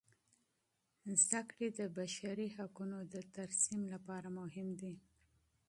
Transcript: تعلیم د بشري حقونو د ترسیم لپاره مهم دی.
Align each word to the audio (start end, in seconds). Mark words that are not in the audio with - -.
تعلیم 1.29 1.71
د 1.79 1.81
بشري 1.97 2.47
حقونو 2.57 2.97
د 3.13 3.15
ترسیم 3.35 3.81
لپاره 3.93 4.27
مهم 4.39 4.67
دی. 4.81 4.95